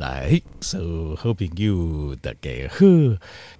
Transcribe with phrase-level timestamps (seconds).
[0.00, 2.86] 来，所有好朋友大家好，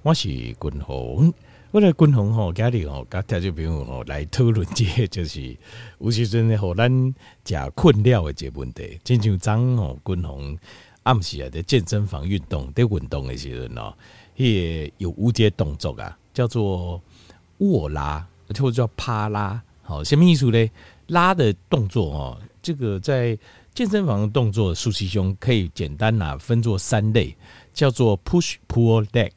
[0.01, 1.31] 我是君宏。
[1.71, 5.55] 我来君宏吼，家里吼，甲听众朋友吼来讨论这，就是
[5.99, 7.15] 有时阵互咱
[7.45, 8.99] 诚困扰的这个问题。
[9.05, 10.59] 亲像昨吼，君宏
[11.03, 13.93] 暗时啊，在健身房运动，在运动的时阵哦，
[14.35, 17.03] 迄有五节动作啊，叫做
[17.59, 19.63] 卧拉，或者叫趴拉。
[19.83, 20.71] 好，什么意思呢？
[21.09, 23.39] 拉的动作哦，这个在。
[23.73, 27.35] 健身房的动作，竖起胸可以简单呐分作三类，
[27.73, 29.33] 叫做 push pull leg，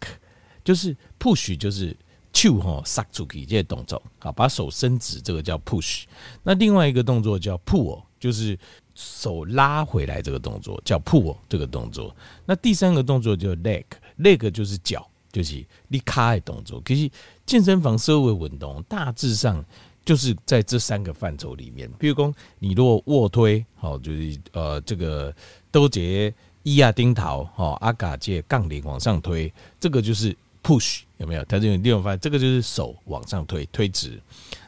[0.64, 1.96] 就是 push 就是
[2.34, 6.04] 手哈撒出去这些动作，好，把手伸直，这个叫 push。
[6.41, 8.58] 那另外一个动作叫 pull，就是
[8.96, 12.13] 手拉回来这个动作叫 pull 这个动作。
[12.46, 16.82] 那第三个动作叫 leg，leg 就是脚，就是你卡的动作。
[16.86, 17.10] 其实
[17.46, 19.63] 健身房所有运动大致上。
[20.05, 25.34] 就是在这三个范畴里面，比如说你如果卧推，好，就是呃这个
[25.71, 31.43] 都结伊亚丁桃，哈阿嘎借杠铃往上推，这个就是 push 有没有？
[31.45, 34.20] 它这种地方发现这个就是手往上推推直。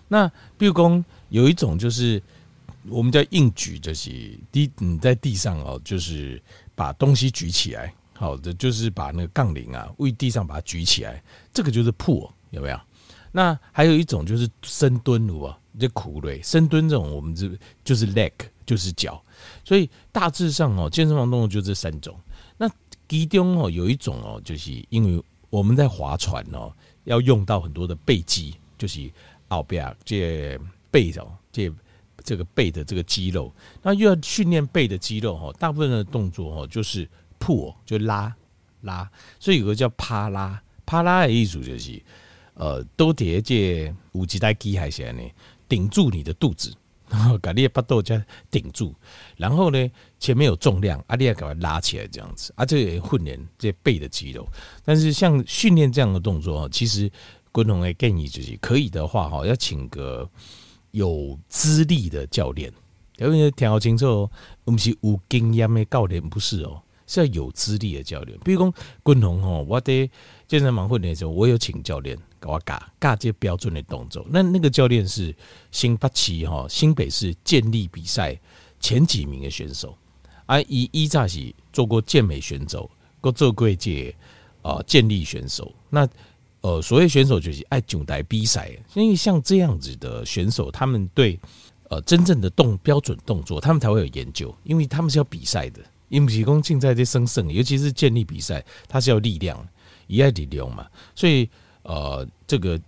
[0.07, 0.25] 那
[0.57, 2.21] 比如说有一种就是
[2.87, 4.09] 我们叫硬举，就是
[4.51, 6.41] 地你在地上哦，就是
[6.75, 11.21] 把东西举起来，好的就是把那个杠铃啊为地上把它举起来，
[11.53, 12.79] 这个就是 pull 有没有？
[13.37, 17.51] 那还有一种就是深蹲，如果这苦累深蹲这种，我们这
[17.83, 18.31] 就是 leg，
[18.65, 19.21] 就是脚。
[19.65, 22.17] 所以大致上哦，健身房动作就这三种。
[22.55, 22.65] 那
[23.09, 26.71] 其中哦，有一种哦，就是因为我们在划船哦，
[27.03, 29.11] 要用到很多的背肌，就是
[29.49, 30.57] 后边这
[30.89, 31.69] 背哦，这
[32.23, 37.05] 这个背的这个肌肉，那又要训练背的肌肉哦，大部分的动作哦，就是
[37.37, 38.33] pull，就拉
[38.79, 39.11] 拉。
[39.41, 42.01] 所以有个叫趴拉，趴拉的意思就是。
[42.55, 45.21] 呃，都叠这五级带机还是呢，
[45.69, 46.73] 顶住你的肚子，
[47.09, 48.93] 然 后把你的巴肚加顶住，
[49.37, 54.47] 然后呢，前面有重量，阿你要赶快拉起来这样子，啊，这也训练这背的肌肉。
[54.83, 57.11] 但是像训练这样的动作，其实
[57.51, 60.29] 共同的建议就是，可以的话哈，要请个
[60.91, 62.71] 有资历的教练，
[63.17, 64.31] 因为听好清楚哦，
[64.63, 66.81] 我们是有经验的教练，不是哦。
[67.07, 68.73] 是要有资历的教练，比如讲
[69.05, 70.09] 军红吼，我在
[70.47, 74.25] 健身房训练的时候，我有请教练给我教教这标准的动作。
[74.29, 75.35] 那那个教练是
[75.71, 78.39] 新北市哈新北市健力比赛
[78.79, 79.97] 前几名的选手，
[80.45, 82.89] 而以伊扎是做过健美选手，
[83.21, 84.15] 过做过这
[84.61, 85.71] 啊健力选手。
[85.89, 86.07] 那
[86.61, 91.39] 呃，所谓选手就是爱囧台比赛，因为像这样子的选手，他们对
[91.89, 95.79] 呃真正的动标准动作，他们才会有研究，因为他们是要比赛的。
[96.09, 99.67] 因为讲竞赛这生胜，尤其是健力比赛，它是要力量，
[100.07, 100.85] 一爱力量嘛。
[101.15, 101.49] 所以
[101.83, 102.79] 呃，这个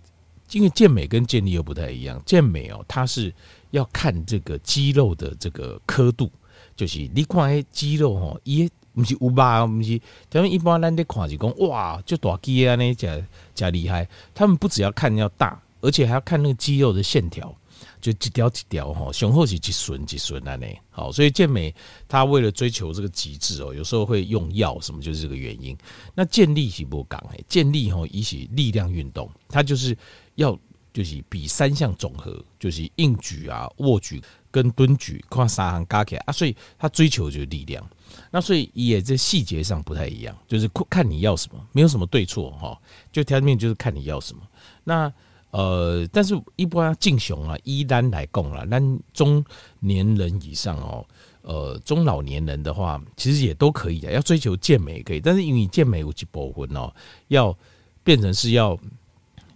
[0.52, 3.32] 因为健美跟健力又不太一样，健美哦，它是
[3.70, 6.30] 要看这个肌肉的这个刻度，
[6.76, 10.00] 就是你看肌肉哦，也不是五八，不是，
[10.30, 13.20] 他们一般人在看是讲哇，就大肌啊那加
[13.54, 17.54] 加厉害，他们不只要看要大，而且还要看那个肌肉的线条。
[18.00, 20.66] 就一条一条哈，雄厚是一顺一顺的呢。
[20.90, 21.74] 好，所以健美
[22.06, 25.76] 他为了追求这个极致哦，有时候会用药什么，就是这个原因。
[26.14, 29.96] 那健力是不讲诶，健力吼一起力量运动，它就是
[30.36, 30.58] 要
[30.92, 34.20] 就是比三项总和，就是硬举啊、卧举
[34.50, 37.88] 跟蹲举，看三项加起来啊，所以他追求就是力量。
[38.30, 42.76] 那所以也在细节上不太一样，就是看你要什么，没有什么对错哈，
[43.12, 44.42] 就条面就是看你要什么。
[44.82, 45.12] 那
[45.50, 48.80] 呃，但是一般敬雄啊，一单来供了，那
[49.12, 49.44] 中
[49.80, 51.06] 年人以上哦，
[51.42, 56.92] 呃，中老年人的话，其实也都可以的，要追求健美也可以，但是因为健美有几部分哦，
[57.28, 57.56] 要
[58.04, 58.78] 变成是要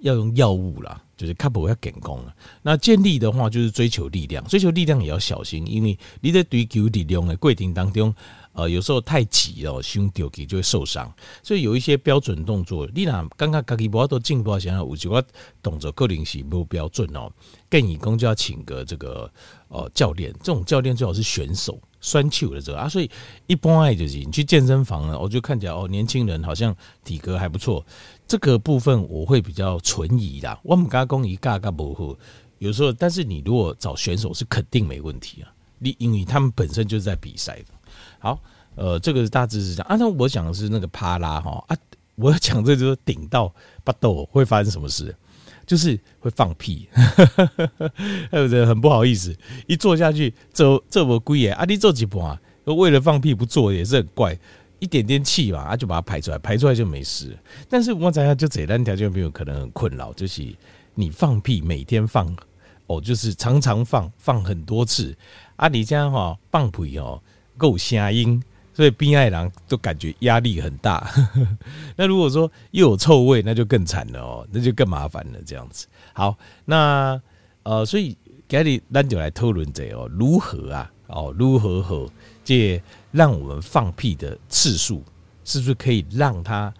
[0.02, 2.34] 要用药物啦，就是卡不要减功了。
[2.62, 8.14] 那健力的话，就是追求力量，追求力量也要小心，因为你在追求力量的过程当中。
[8.54, 11.10] 呃，有时候太急了，胸丢起就会受伤。
[11.42, 15.24] 所以有一些标准动作，你俩刚刚自己不都进步，想要有几个
[15.62, 17.32] 动作个人是不标准哦。
[17.70, 19.32] 建议公就要请个这个
[19.68, 22.86] 呃教练，这种教练最好是选手，酸球的这个啊。
[22.86, 23.10] 所以
[23.46, 27.82] 一般爱就是你去健身房呢，我就看起来哦，年轻人好像体格还不错。
[28.32, 30.58] 这个部分我会比较存疑的。
[30.62, 32.16] 我们刚刚一嘎嘎不好，
[32.60, 35.52] 有时候，但是你如果找选手是肯定没问题啊。
[35.78, 37.66] 你因为他们本身就是在比赛的。
[38.18, 38.40] 好，
[38.74, 39.86] 呃，这个大致是这样。
[39.86, 41.76] 啊，那我讲的是那个帕拉哈啊，
[42.14, 45.14] 我要讲这就是顶到巴豆会发生什么事，
[45.66, 46.88] 就是会放屁，
[48.32, 48.64] 对不对？
[48.64, 49.36] 很不好意思，
[49.66, 52.40] 一坐下去，这这么贵耶，啊，你做几波啊？
[52.64, 54.38] 为了放屁不做也是很怪，
[54.82, 57.38] 一点点气嘛，啊，就把它排出来，排出来就没事。
[57.68, 60.44] 但是我讲下就这单条件朋友可能很困扰，就是
[60.94, 62.34] 你放屁每天放
[62.88, 65.16] 哦，就是常常放，放很多次
[65.54, 67.22] 啊，你这样哈放屁哦。
[67.56, 68.42] 够声音，
[68.74, 71.08] 所以边爱郎都感觉压力很大。
[71.94, 75.38] 那如果说又有臭味，那就更惨了哦，那就更麻烦了。
[75.46, 77.20] 这样子，好，那
[77.62, 78.16] 呃，所以
[78.48, 82.10] 今日咱就来讨论这哦，如何啊，哦，如何和
[82.42, 82.82] 这
[83.12, 85.04] 让我们放屁的次数，
[85.44, 86.74] 是不是可以让它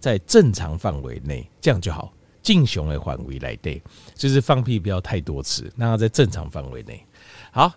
[0.00, 2.10] 在正常范围内，这样就好。
[2.42, 3.82] 正常的范围来对，
[4.14, 7.04] 就是放屁不要太多次，让它在正常范围内。
[7.50, 7.70] 好。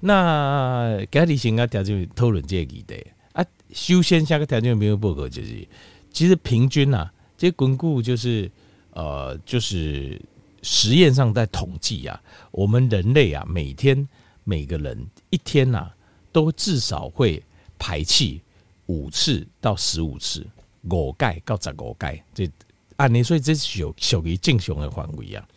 [0.00, 5.66] 那今日先啊条件讨论这个议题啊，首先下个条件没有报告就是，
[6.12, 8.48] 其实平均啊，这巩固就是
[8.92, 10.22] 呃，就是
[10.62, 12.22] 实验上在统计啊，
[12.52, 14.08] 我们人类啊，每天
[14.44, 15.94] 每个人一天呐、啊，
[16.30, 17.42] 都至少会
[17.78, 18.42] 排气
[18.86, 20.46] 五次到十五次，
[20.90, 22.50] 五盖到十五盖，这
[22.96, 25.48] 按理所以这是属属于正常的范围啊，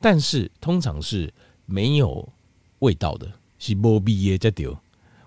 [0.00, 1.32] 但是通常是
[1.64, 2.28] 没有
[2.80, 3.30] 味道的。
[3.60, 4.72] 是无味的才对，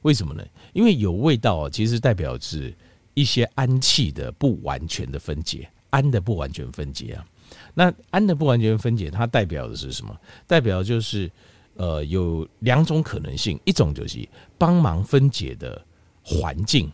[0.03, 0.41] 为什么呢？
[0.71, 2.73] 因为有味道，其实代表是
[3.13, 7.27] 一些氨气的不完全的分解，氨的不完全分解啊。
[7.73, 10.17] 那氨的不完全分解，它代表的是什么？
[10.47, 11.29] 代表就是
[11.73, 14.25] 呃有两种可能性，一种就是
[14.57, 15.85] 帮忙分解的
[16.23, 16.91] 环境，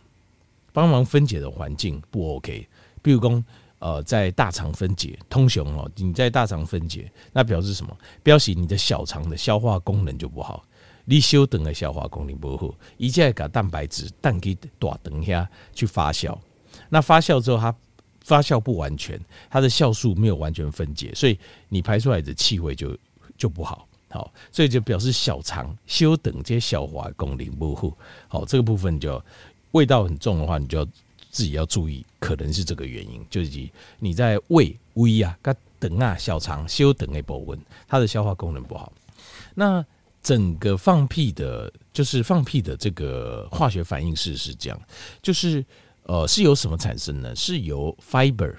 [0.72, 2.66] 帮忙分解的环境不 OK。
[3.02, 3.44] 比如说
[3.78, 7.96] 呃在大肠分解，通常哦你在大肠分解，那表示什么？
[8.22, 10.64] 表示你的小肠的消化功能就不好。
[11.10, 16.36] 你休等的消化功能不好，一切把蛋白质蛋给大肠下去发酵，
[16.90, 17.74] 那发酵之后它
[18.22, 21.38] 发酵不完全，它的酵素没有完全分解，所以
[21.70, 22.94] 你排出来的气味就
[23.38, 27.96] 就不好，好，所以就表示小肠小肠这些消化功能不好，
[28.28, 29.22] 好，这个部分就
[29.72, 30.84] 味道很重的话，你就要
[31.30, 33.68] 自己要注意，可能是这个原因，就是
[33.98, 38.92] 你在胃胃啊、跟肠啊、小肠小肠的部分，它的消化功能不好，
[39.54, 39.84] 那。
[40.20, 44.78] 整个放屁的，就是放屁的这个化学反应式是这样，
[45.22, 45.64] 就是
[46.02, 47.34] 呃是由什么产生呢？
[47.36, 48.52] 是由 fiber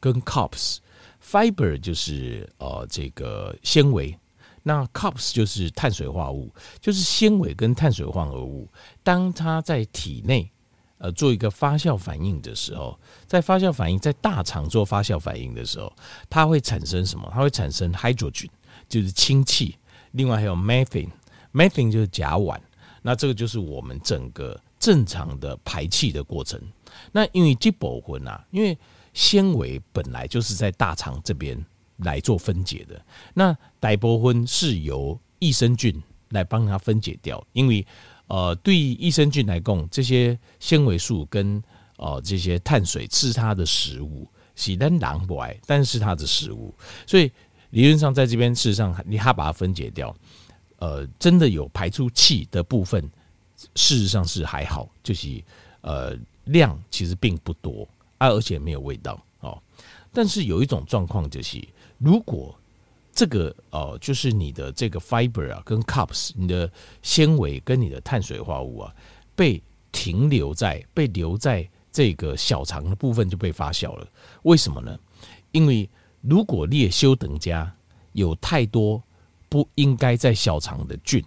[0.00, 0.78] 跟 cops。
[1.22, 4.16] fiber 就是呃这个纤维，
[4.62, 8.68] 那 COPS 就是碳水化合物，就是纤维跟碳水化合物，
[9.02, 10.50] 当它在体内
[10.98, 15.92] 呃做一个发酵反应的时候，在发酵反应在大肠做发酵反应的时候，
[16.30, 17.28] 它会产生什么？
[17.32, 18.48] 它会产生 hydrogen，
[18.88, 19.76] 就是氢气。
[20.12, 22.58] 另外还有 methane，methane 就是甲烷，
[23.00, 26.60] 那这个就是我们整个正常的排气的过程。
[27.10, 28.78] 那因为这部分啊，因为
[29.14, 31.58] 纤维本来就是在大肠这边
[32.04, 33.00] 来做分解的，
[33.34, 37.44] 那大部分是由益生菌来帮它分解掉。
[37.52, 37.86] 因为
[38.26, 41.62] 呃，对益生菌来讲，这些纤维素跟
[41.96, 44.26] 呃这些碳水是它的食物，
[44.56, 46.74] 是咱人不爱，但是它的食物，
[47.06, 47.30] 所以。
[47.72, 50.14] 理论上，在这边事实上，你还把它分解掉，
[50.76, 53.02] 呃，真的有排出气的部分，
[53.74, 55.42] 事实上是还好，就是
[55.80, 56.14] 呃
[56.44, 57.88] 量其实并不多
[58.18, 59.58] 啊，而且没有味道哦。
[60.12, 61.66] 但是有一种状况就是，
[62.02, 62.58] 如果
[63.14, 66.70] 这个呃就是你的这个 fiber 啊跟 cups，你的
[67.02, 68.94] 纤维跟你的碳水化物啊，
[69.36, 69.62] 被
[69.92, 74.08] 停留在被留在这个小肠的部分就被发酵了。
[74.42, 74.98] 为什么呢？
[75.52, 75.88] 因为
[76.22, 77.70] 如果列修等家
[78.12, 79.02] 有太多
[79.48, 81.22] 不应该在小肠的菌，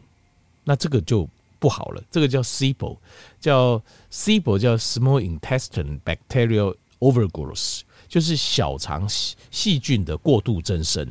[0.64, 1.30] 那这个就
[1.60, 2.04] 不好了。
[2.10, 2.98] 这个叫 SIBO，
[3.40, 3.80] 叫
[4.12, 11.08] SIBO 叫 Small Intestine Bacterial Overgrowth，就是小肠细细菌的过度增生。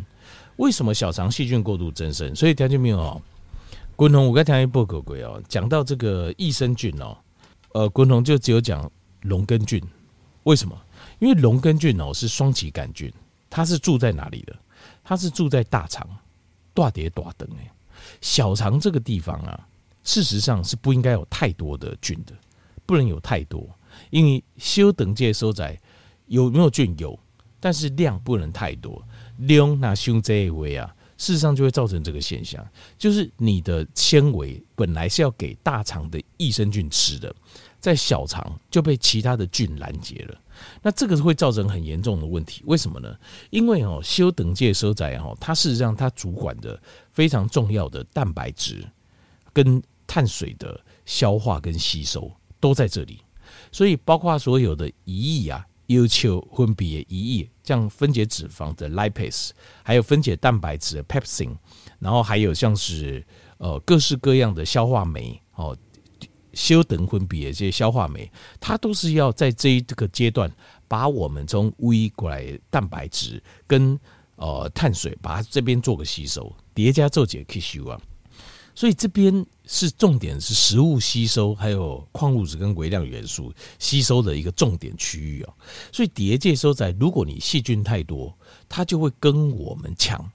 [0.57, 2.35] 为什么小肠细菌过度增生？
[2.35, 3.21] 所以条件没有哦。
[3.97, 7.17] 滚筒我刚才报告过哦，讲到这个益生菌哦，
[7.73, 8.91] 呃，滚筒就只有讲
[9.23, 9.83] 龙根菌。
[10.45, 10.79] 为什么？
[11.19, 13.13] 因为龙根菌哦是双歧杆菌。
[13.51, 14.57] 它是住在哪里的？
[15.05, 16.05] 它是住在大肠，
[16.73, 17.71] 大碟大肠哎，
[18.21, 19.69] 小肠这个地方啊，
[20.03, 22.33] 事实上是不应该有太多的菌的，
[22.85, 23.69] 不能有太多，
[24.11, 25.81] 因为小肠这收窄
[26.26, 27.19] 有没有菌有，
[27.61, 29.02] 但是量不能太多，
[29.38, 32.66] 量那胸这一围啊，事实上就会造成这个现象，
[32.99, 37.35] 就是你的纤维本来是要给大肠的益生菌吃的，
[37.81, 40.40] 在小肠就被其他的菌拦截了。
[40.83, 43.16] 那这个会造成很严重的问题，为什么呢？
[43.50, 48.87] 因为哦，修等界收窄哦，它事实上它主管的非常重要的蛋白质
[49.52, 53.21] 跟碳水的消化跟吸收都在这里，
[53.73, 59.50] 所以包括所有的胰液啊，要求分别胰液，像分解脂肪的 lipase，
[59.83, 61.57] 还有分解蛋白质的 pepsin，
[61.99, 63.25] 然后还有像是
[63.59, 65.76] 呃各式各样的消化酶哦。
[66.53, 70.49] 修等分别这些消化酶，它都是要在这一这个阶段，
[70.87, 73.99] 把我们从胃过来蛋白质跟
[74.37, 78.00] 呃碳水，把它这边做个吸收，叠加做解吸收啊。
[78.73, 85.54] 所以这边是重点，是食物吸收，还有矿物质跟微量元素吸收的一个重点区域啊。
[85.90, 88.37] 所以蝶介收在，如果你细菌太多，
[88.68, 90.30] 它就会跟我们抢，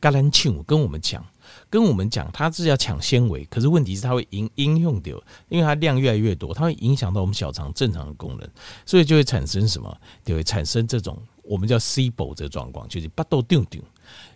[0.00, 1.24] 橄榄球跟我们抢，
[1.70, 8.48] 跟我们讲，它是要抢纤维，可是问题是它会应应用掉，因为它量越来越多，它会影响到我们小肠正常的功能，
[8.84, 9.96] 所以就会产生什么？
[10.24, 13.80] 就会产生这种我们叫 C 波这状况，就是巴豆丢丢。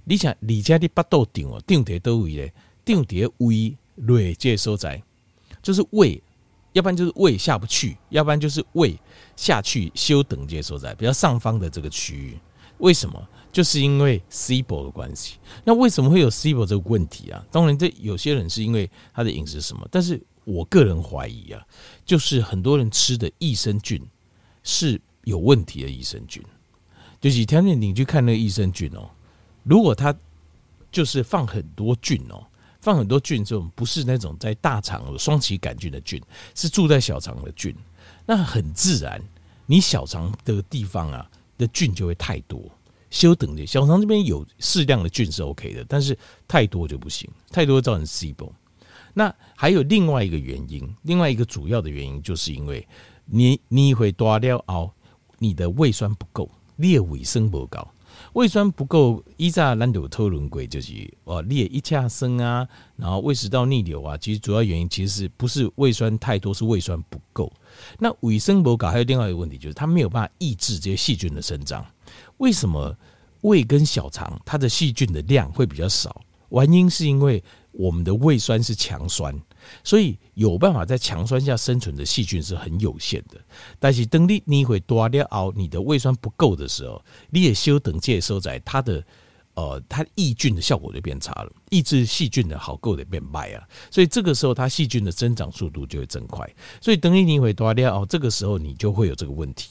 [0.05, 2.53] 你想，你家的巴豆丢哦，丢在都位嘞，
[2.85, 3.77] 丢在胃。
[4.01, 5.03] 锐界收窄，
[5.63, 6.23] 就是胃，
[6.73, 8.99] 要不然就是胃下不去，要不然就是胃
[9.37, 12.39] 下去修等界收窄比较上方的这个区域。
[12.79, 13.29] 为什么？
[13.51, 15.37] 就是因为 SIBO 的关系。
[15.65, 17.45] 那为什么会有 SIBO 这个问题啊？
[17.51, 21.61] 当然，这有些人是因为他的饮食什么，但是我个人怀疑啊，
[22.05, 24.01] 就是很多人吃的益生菌
[24.63, 26.43] 是有问题的益生菌。
[27.21, 29.11] 就是条件你去看那个益生菌哦，
[29.65, 30.15] 如果他
[30.93, 32.47] 就是放很多菌哦。
[32.89, 36.19] 放很多菌，这种不是那种在大肠有双歧杆菌的菌，
[36.55, 37.77] 是住在小肠的菌。
[38.25, 39.23] 那很自然，
[39.67, 42.59] 你小肠的地方啊的菌就会太多。
[43.11, 46.17] 休等的小肠这边有适量的菌是 OK 的，但是
[46.47, 48.51] 太多就不行，太多造成 SIBO。
[49.13, 52.89] 那还有另外一个原因，另外一个主要的原因，就是因为
[53.27, 54.91] 你你会多了哦，
[55.39, 57.87] 你的胃酸不够，裂胃生不高。
[58.33, 60.93] 胃酸不够，依在难度特轮轨就是
[61.25, 67.53] 哦，裂一下生啊，然后胃食道逆流啊，其实主要原因其实是不是胃酸太多，是胃酸不够。
[67.99, 71.85] 那胃生不搞还有另外一个问题，就是它没有办法抑制这些细菌的生长。
[72.39, 72.97] 为什么
[73.43, 76.21] 胃跟小肠它的细菌的量会比较少？
[76.51, 77.43] 原因是因为
[77.79, 79.33] 我们的胃酸是强酸。
[79.85, 83.39] 所以有办法在强酸下生存的细菌是很有限的。
[83.79, 89.05] 但是等你你会多了熬，你的胃酸不够的时候，你也休等介收在它的
[89.55, 93.63] 呃，它抑菌的效果就变差了，抑制细菌的好够的变慢啊。
[93.91, 96.49] 所以这个时候它细菌的增长速度就会增快。
[96.81, 99.71] 所以等你你会多了熬，这个时候你就会有这个问题。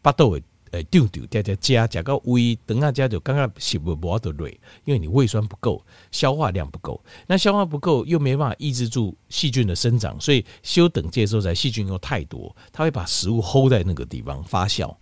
[0.00, 0.38] 巴豆。
[0.72, 14.94] 诶，丢丢加加加加到胃，等下加就刚刚食不饱的累，因为你胃酸不够，消化量不够，那消化不够又没办法抑制住细菌的生长，所以休等接收在细菌又太多，它会把食物 hold 在那个地方发酵，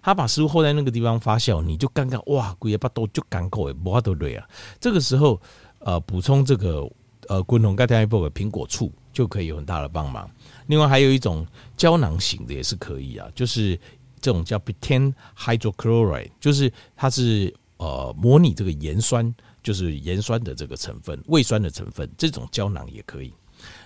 [0.00, 4.48] 它把食物 hold 在那个地方发酵，你就刚刚哇，鬼也巴都就干口诶，饱的累啊，
[4.80, 5.40] 这个时候
[5.78, 6.90] 呃补充这个
[7.28, 10.30] 呃滚筒盖天一波的苹果醋就可以有很大的帮忙，
[10.66, 13.78] 另外还有一种胶囊型的也是可以啊，就是。
[14.22, 23.34] 这种叫 betaine hydrochloride，就是它是呃模拟这个盐酸，就是盐酸的这个成分，胃酸的成分，这种胶囊也可以。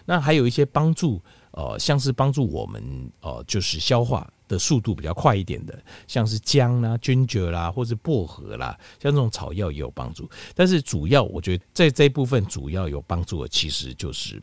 [0.04, 10.28] 那还有一些帮助，呃，像是帮助我们呃，就是消化的速度比较快一点的，像是姜啦、ginger 啦，或是薄荷啦，像这种草药也有帮助。
[10.54, 14.40] 但是主要我觉得在这一部分主要有帮助的，其实就是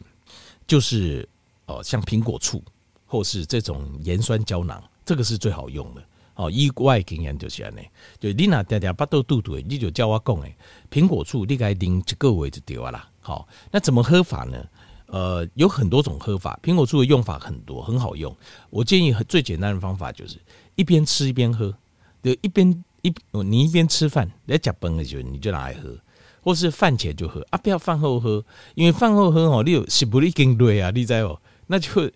[0.67, 1.27] 就是
[1.65, 2.61] 呃，像苹果醋
[3.05, 4.83] 或是这种盐酸胶囊。
[5.05, 6.03] 这个是最好用的
[6.35, 7.73] 哦，意外经验就是这样，
[8.19, 10.55] 就你那点点巴肚肚肚，你就叫我讲诶，
[10.89, 13.07] 苹果醋你该淋一个位就对啦。
[13.21, 14.57] 好，那怎么喝法呢？
[15.05, 18.35] 呃，有很多种喝法，苹果醋的用法很多，很好用。
[18.71, 20.39] 我建议最简单的方法就是
[20.73, 21.71] 一边吃一边喝，
[22.23, 25.95] 就一边一你一边吃饭来夹崩的时候你就拿来喝，
[26.41, 28.43] 或是饭前就喝啊，不要饭后喝，
[28.73, 30.89] 因为饭后喝哦，你有是不是已经累啊？
[30.89, 32.11] 你知哦，那就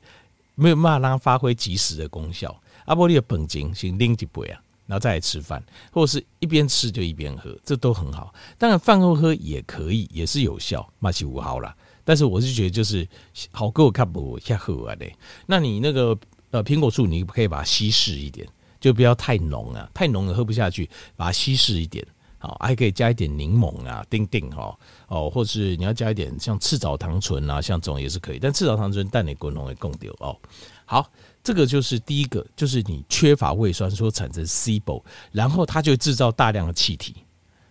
[0.55, 2.59] 没有办法让它发挥及时的功效。
[2.87, 8.33] 阿波利的本金先拎一杯啊，然后再来吃饭，或者是一边吃就一边喝，这都很好。
[8.57, 11.75] 当然饭后喝也可以，也是有效，马起五号啦。
[12.05, 13.05] 但是我是觉得就是
[13.51, 15.13] 好过我看不下喝啊嘞。
[15.45, 16.17] 那你那个
[16.51, 18.47] 呃苹果醋，你可以把它稀释一点，
[18.79, 22.07] 就不要太浓啊，太浓了喝不下去，把它稀释一点。
[22.39, 24.73] 好，还可以加一点柠檬啊，丁丁哈
[25.07, 28.39] 哦，或是你要加一点像赤藻糖醇啊，像这种也是可以。
[28.39, 30.37] 但赤藻糖醇蛋你滚浓会更丢哦。
[30.85, 31.11] 好。
[31.47, 35.01] 这个就是第一个，就是你缺乏胃酸所产生 SIBO，
[35.31, 37.15] 然后它就制造大量的气体，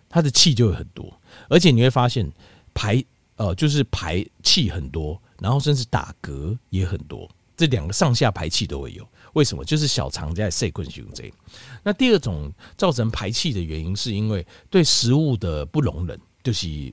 [0.09, 1.15] 它的气就会很多，
[1.47, 2.27] 而且你会发现
[2.73, 3.05] 排
[3.35, 9.07] 呃就是排气很多，然后甚至打嗝也很多，这两个上下排气都会有。
[9.33, 9.63] 为什么？
[9.63, 11.31] 就是小肠在塞困胸这。
[11.83, 16.91] 那第二种造成排气的原因，是因为对食物的不容忍，就是。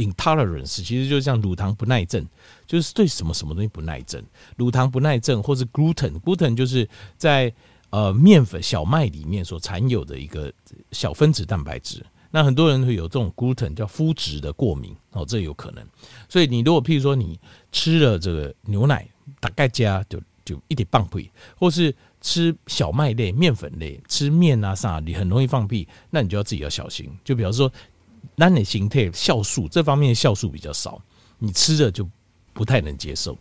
[0.00, 2.26] Intolerance 其实就是像乳糖不耐症，
[2.66, 4.24] 就是对什么什么东西不耐症。
[4.56, 6.88] 乳糖不耐症或是 gluten，gluten 就是
[7.18, 7.52] 在
[7.90, 10.50] 呃面粉小麦里面所含有的一个
[10.90, 12.02] 小分子蛋白质。
[12.30, 15.86] 那很多人会有这种 gluten 叫麸质的过敏哦，这有可能。
[16.28, 17.38] 所以你如果譬如说你
[17.70, 19.06] 吃了这个牛奶，
[19.38, 27.10] 大概加就就一点放屁，或是吃小麦类面粉类吃面啊啥，你很容易放屁，那你就要自己要小心。
[27.22, 27.70] 就比方说。
[28.36, 31.00] 那你形态酵素这方面的酵素比较少，
[31.38, 32.08] 你吃的就
[32.52, 33.36] 不太能接受。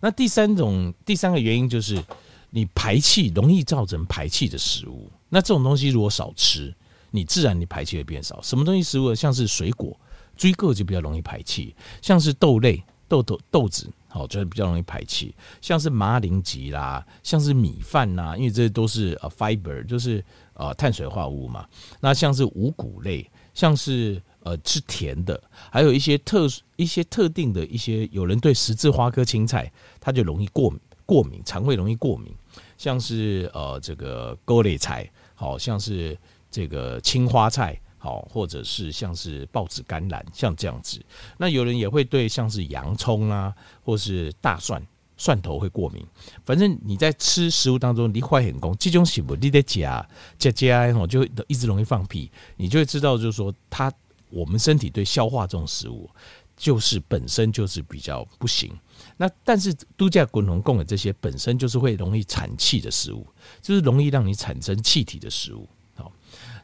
[0.00, 2.02] 那第三种第三个原因就是
[2.50, 6.74] 你排气容易造成排气的食物，那这种东西如果少吃，
[7.10, 8.40] 你自然你排气会变少。
[8.42, 9.98] 什么东西食物像是水果，
[10.36, 13.88] 水果就比较容易排气，像是豆类豆豆豆子。
[14.08, 21.66] 好，就是比较容易排气，像是麻铃吉啦，像是米饭呐，因为这都是呃 fiber，就是呃碳水化合物嘛。
[21.98, 32.34] 那像是五谷类，像是呃吃甜的，还有一些特一些特定的一些，有人对十字花科青菜，它就容易过敏，过敏，肠胃容易过敏，
[32.76, 36.16] 像是呃这个高类菜，好像是
[36.50, 37.78] 这个青花菜。
[38.04, 41.00] 好，或者是像是豹子甘蓝，像这样子。
[41.38, 43.54] 那有人也会对像是洋葱啊，
[43.84, 44.84] 或是大蒜、
[45.16, 46.04] 蒜头会过敏。
[46.44, 50.06] 反正你在吃食物当中，你会很功，这种食物你得加
[50.38, 53.92] 加加，吼，就一直容易放屁，你就会知道，就是说，它
[54.30, 56.08] 我们身体对消化这种食物，
[56.56, 58.72] 就是本身就是比较不行。
[59.16, 63.26] 那但是度假滚龙供的这些本身就是会容易产气的食物，
[63.60, 65.68] 就是容易让你产生气体的食物。
[65.94, 66.10] 好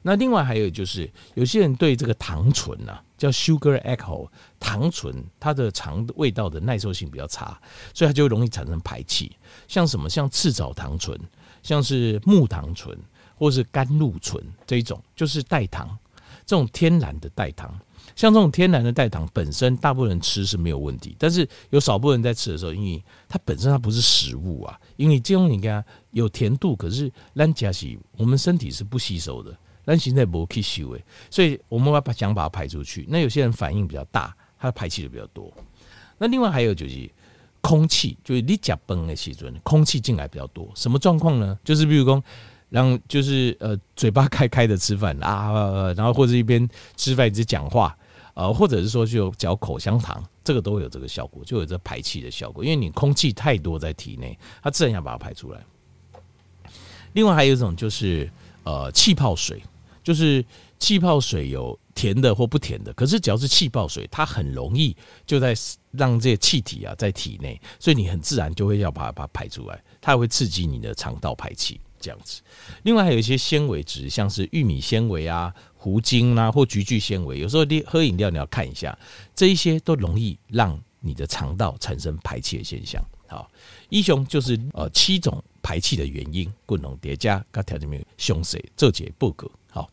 [0.08, 4.26] 那另外还有就是，有些人对这个糖醇呐，叫 sugar alcohol
[4.58, 7.60] 糖醇，它的肠味道的耐受性比较差，
[7.92, 9.36] 所以它就容易产生排气。
[9.66, 11.20] 像什么，像赤藻糖醇，
[11.62, 12.98] 像是木糖醇，
[13.36, 15.94] 或是甘露醇这一种，就是代糖，
[16.46, 17.78] 这种天然的代糖。
[18.16, 29.54] 像这种天然的代糖本身，大部分人吃是没有问题，但是有少部分人在吃的时候，因为它本身它不是食物啊，因为这种你看有甜度，可是咱加是我们身体是不吸收的。
[29.88, 33.06] 但现在不吸收诶，所以我们要把想把它排出去。
[33.08, 35.50] 那有些人反应比较大，他排气就比较多。
[36.18, 37.10] 那另外还有就是
[37.62, 40.70] 空气，就是你呷饭的时阵，空气进来比较多。
[40.74, 41.58] 什么状况呢？
[41.64, 42.22] 就是比如说，
[42.68, 47.96] 让就是呃嘴巴开开的吃饭啊，然后或者一边吃饭一直讲话，
[48.34, 52.62] 呃，或者是说就嚼口香糖，这个都会有这个效果，就有这排气的效果。
[52.62, 55.64] 因为你空气太多在体内，它自然要把它排出来。
[57.14, 58.30] 另外还有一种就是
[58.64, 59.62] 呃气泡水。
[60.08, 60.42] 就是
[60.78, 65.54] 气泡水有甜的或不甜的，可是只要是气泡水，它很容易就在
[65.90, 72.40] 让这些气体啊在体内，所以你很自然就会要把它排出来，它会刺激你的肠道排气这样子。
[72.84, 78.98] 另外还有一些纤维质，像是玉米纤维啊、糊精啊或菊苣纤维，有时候你喝饮料你要看一下，
[79.34, 82.98] 这一些都容易让你的肠道产生排气的现象。
[83.26, 83.50] 好，
[83.90, 89.46] 以上就是呃七种排气的原因，共同叠加，刚条件没有详细做解报告。
[89.70, 89.90] 好。